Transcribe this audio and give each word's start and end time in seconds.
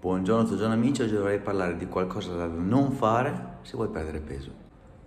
Buongiorno, 0.00 0.44
buongiorno 0.44 0.72
amici, 0.72 1.02
oggi 1.02 1.12
dovrei 1.12 1.38
parlare 1.40 1.76
di 1.76 1.84
qualcosa 1.86 2.34
da 2.34 2.46
non 2.46 2.90
fare 2.92 3.58
se 3.60 3.76
vuoi 3.76 3.88
perdere 3.88 4.20
peso. 4.20 4.50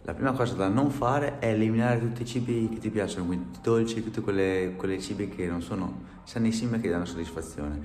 La 0.03 0.13
prima 0.13 0.33
cosa 0.33 0.53
da 0.53 0.67
non 0.67 0.91
fare 0.91 1.39
è 1.39 1.47
eliminare 1.47 1.99
tutti 1.99 2.21
i 2.21 2.25
cibi 2.27 2.69
che 2.69 2.77
ti 2.77 2.91
piacciono, 2.91 3.25
quindi 3.25 3.57
i 3.57 3.59
dolci, 3.59 4.03
tutti 4.03 4.21
quei 4.21 5.01
cibi 5.01 5.29
che 5.29 5.47
non 5.47 5.63
sono 5.63 6.01
sanissimi 6.25 6.75
e 6.75 6.79
che 6.79 6.91
danno 6.91 7.05
soddisfazione. 7.05 7.81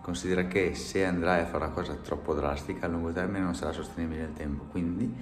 Considera 0.00 0.46
che 0.46 0.76
se 0.76 1.04
andrai 1.04 1.40
a 1.40 1.46
fare 1.46 1.64
una 1.64 1.72
cosa 1.72 1.94
troppo 1.94 2.34
drastica 2.34 2.86
a 2.86 2.88
lungo 2.88 3.10
termine 3.10 3.40
non 3.40 3.56
sarà 3.56 3.72
sostenibile 3.72 4.20
nel 4.20 4.32
tempo, 4.34 4.62
quindi 4.70 5.12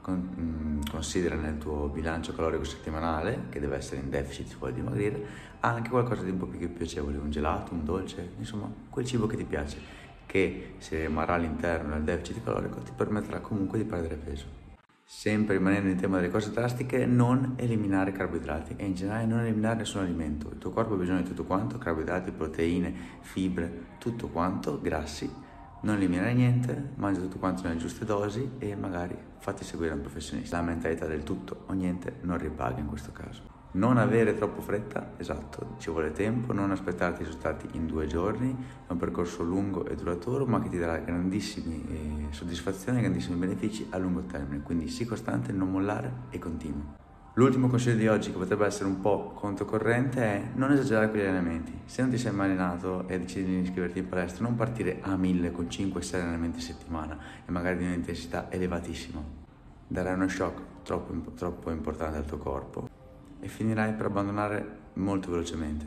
con, 0.00 0.28
mm, 0.40 0.80
considera 0.90 1.36
nel 1.36 1.58
tuo 1.58 1.86
bilancio 1.86 2.32
calorico 2.32 2.64
settimanale, 2.64 3.44
che 3.48 3.60
deve 3.60 3.76
essere 3.76 4.00
in 4.00 4.10
deficit 4.10 4.48
se 4.48 4.56
vuoi 4.58 4.72
dimagrire, 4.72 5.24
anche 5.60 5.88
qualcosa 5.88 6.22
di 6.22 6.30
un 6.30 6.38
po' 6.38 6.46
più 6.46 6.72
piacevole, 6.72 7.16
un 7.16 7.30
gelato, 7.30 7.74
un 7.74 7.84
dolce, 7.84 8.32
insomma 8.38 8.68
quel 8.90 9.04
cibo 9.04 9.28
che 9.28 9.36
ti 9.36 9.44
piace 9.44 10.08
che 10.30 10.74
se 10.78 11.06
rimarrà 11.06 11.34
all'interno 11.34 11.94
del 11.94 12.04
deficit 12.04 12.44
calorico 12.44 12.78
ti 12.82 12.92
permetterà 12.94 13.40
comunque 13.40 13.78
di 13.78 13.84
perdere 13.84 14.14
peso. 14.14 14.46
Sempre 15.04 15.56
rimanendo 15.56 15.88
in 15.88 15.96
tema 15.96 16.18
delle 16.18 16.30
cose 16.30 16.52
drastiche, 16.52 17.04
non 17.04 17.54
eliminare 17.56 18.12
carboidrati 18.12 18.74
e 18.76 18.84
in 18.84 18.94
generale 18.94 19.26
non 19.26 19.40
eliminare 19.40 19.78
nessun 19.78 20.02
alimento. 20.02 20.48
Il 20.52 20.58
tuo 20.58 20.70
corpo 20.70 20.94
ha 20.94 20.98
bisogno 20.98 21.22
di 21.22 21.26
tutto 21.26 21.42
quanto, 21.42 21.78
carboidrati, 21.78 22.30
proteine, 22.30 22.94
fibre, 23.22 23.86
tutto 23.98 24.28
quanto, 24.28 24.80
grassi. 24.80 25.28
Non 25.80 25.96
eliminare 25.96 26.32
niente, 26.32 26.90
mangia 26.94 27.22
tutto 27.22 27.38
quanto 27.38 27.64
nelle 27.64 27.80
giuste 27.80 28.04
dosi 28.04 28.52
e 28.58 28.76
magari 28.76 29.16
fatti 29.38 29.64
seguire 29.64 29.90
da 29.90 29.96
un 29.96 30.02
professionista. 30.02 30.58
La 30.58 30.62
mentalità 30.62 31.06
del 31.06 31.24
tutto 31.24 31.64
o 31.66 31.72
niente 31.72 32.18
non 32.20 32.38
ripaga 32.38 32.78
in 32.78 32.86
questo 32.86 33.10
caso. 33.10 33.59
Non 33.72 33.98
avere 33.98 34.34
troppo 34.34 34.60
fretta, 34.62 35.12
esatto, 35.16 35.76
ci 35.78 35.90
vuole 35.90 36.10
tempo, 36.10 36.52
non 36.52 36.72
aspettarti 36.72 37.22
i 37.22 37.24
risultati 37.24 37.68
in 37.74 37.86
due 37.86 38.08
giorni, 38.08 38.50
è 38.84 38.90
un 38.90 38.98
percorso 38.98 39.44
lungo 39.44 39.86
e 39.86 39.94
duraturo 39.94 40.44
ma 40.44 40.60
che 40.60 40.68
ti 40.68 40.76
darà 40.76 40.96
grandissime 40.98 41.74
eh, 41.74 42.26
soddisfazioni 42.30 42.98
e 42.98 43.02
grandissimi 43.02 43.36
benefici 43.36 43.86
a 43.90 43.98
lungo 43.98 44.22
termine, 44.22 44.62
quindi 44.64 44.88
sii 44.88 45.06
costante, 45.06 45.52
non 45.52 45.70
mollare 45.70 46.12
e 46.30 46.40
continua. 46.40 46.96
L'ultimo 47.34 47.68
consiglio 47.68 47.94
di 47.94 48.08
oggi 48.08 48.32
che 48.32 48.38
potrebbe 48.38 48.66
essere 48.66 48.86
un 48.86 49.00
po' 49.00 49.30
controcorrente 49.36 50.20
è 50.20 50.48
non 50.56 50.72
esagerare 50.72 51.08
con 51.08 51.18
gli 51.20 51.22
allenamenti. 51.22 51.72
Se 51.84 52.02
non 52.02 52.10
ti 52.10 52.18
sei 52.18 52.32
mai 52.32 52.50
allenato 52.50 53.06
e 53.06 53.20
decidi 53.20 53.54
di 53.54 53.60
iscriverti 53.60 54.00
in 54.00 54.08
palestra, 54.08 54.42
non 54.42 54.56
partire 54.56 54.98
a 55.00 55.14
1000 55.14 55.52
con 55.52 55.66
5-6 55.66 56.14
allenamenti 56.16 56.58
a 56.58 56.62
settimana 56.62 57.16
e 57.46 57.52
magari 57.52 57.78
di 57.78 57.84
un'intensità 57.84 58.50
elevatissima. 58.50 59.22
Darai 59.86 60.14
uno 60.14 60.26
shock 60.26 60.82
troppo, 60.82 61.30
troppo 61.34 61.70
importante 61.70 62.16
al 62.18 62.24
tuo 62.24 62.38
corpo 62.38 62.98
e 63.40 63.48
finirai 63.48 63.94
per 63.94 64.06
abbandonare 64.06 64.78
molto 64.94 65.30
velocemente, 65.30 65.86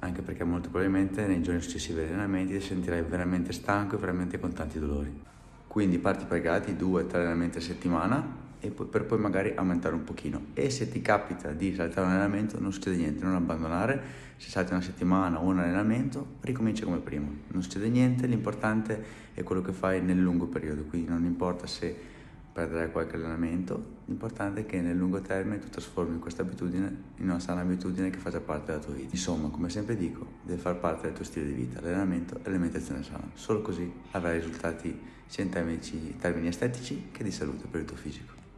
anche 0.00 0.22
perché 0.22 0.44
molto 0.44 0.70
probabilmente 0.70 1.26
nei 1.26 1.42
giorni 1.42 1.60
successivi 1.60 2.00
agli 2.00 2.08
allenamenti 2.08 2.58
ti 2.58 2.64
sentirai 2.64 3.02
veramente 3.02 3.52
stanco 3.52 3.96
e 3.96 3.98
veramente 3.98 4.38
con 4.38 4.52
tanti 4.52 4.78
dolori. 4.78 5.26
Quindi 5.66 5.98
parti 5.98 6.24
o 6.24 7.06
tre 7.06 7.18
allenamenti 7.18 7.58
a 7.58 7.60
settimana 7.60 8.46
e 8.60 8.70
poi, 8.70 8.86
per 8.86 9.04
poi 9.04 9.18
magari 9.18 9.52
aumentare 9.54 9.94
un 9.94 10.04
pochino. 10.04 10.46
E 10.54 10.70
se 10.70 10.88
ti 10.88 11.00
capita 11.00 11.52
di 11.52 11.74
saltare 11.74 12.06
un 12.06 12.12
allenamento 12.12 12.60
non 12.60 12.72
succede 12.72 12.96
niente, 12.96 13.24
non 13.24 13.34
abbandonare, 13.34 14.26
se 14.36 14.50
salti 14.50 14.72
una 14.72 14.82
settimana 14.82 15.40
o 15.40 15.44
un 15.44 15.58
allenamento 15.58 16.36
ricomincia 16.40 16.84
come 16.84 16.98
prima, 16.98 17.28
non 17.48 17.62
succede 17.62 17.88
niente, 17.88 18.26
l'importante 18.26 19.04
è 19.34 19.42
quello 19.42 19.62
che 19.62 19.72
fai 19.72 20.00
nel 20.00 20.18
lungo 20.18 20.46
periodo, 20.46 20.84
quindi 20.84 21.08
non 21.08 21.24
importa 21.24 21.66
se 21.66 22.16
perderai 22.58 22.90
qualche 22.90 23.14
allenamento, 23.14 23.98
l'importante 24.06 24.62
è 24.62 24.66
che 24.66 24.80
nel 24.80 24.96
lungo 24.96 25.20
termine 25.20 25.60
tu 25.60 25.68
trasformi 25.68 26.18
questa 26.18 26.42
abitudine 26.42 27.12
in 27.18 27.26
una 27.26 27.38
sana 27.38 27.60
abitudine 27.60 28.10
che 28.10 28.18
faccia 28.18 28.40
parte 28.40 28.72
della 28.72 28.82
tua 28.82 28.94
vita. 28.94 29.10
Insomma, 29.12 29.48
come 29.48 29.68
sempre 29.68 29.96
dico, 29.96 30.26
deve 30.42 30.60
far 30.60 30.76
parte 30.80 31.06
del 31.06 31.12
tuo 31.12 31.24
stile 31.24 31.46
di 31.46 31.52
vita, 31.52 31.80
l'allenamento 31.80 32.34
e 32.34 32.40
l'alimentazione 32.42 33.04
sana. 33.04 33.30
Solo 33.34 33.62
così 33.62 33.88
avrai 34.10 34.40
risultati 34.40 34.98
sia 35.26 35.44
in 35.44 35.50
termini, 35.50 36.16
termini 36.18 36.48
estetici 36.48 37.10
che 37.12 37.22
di 37.22 37.30
salute 37.30 37.68
per 37.70 37.82
il 37.82 37.86
tuo 37.86 37.96
fisico. 37.96 38.37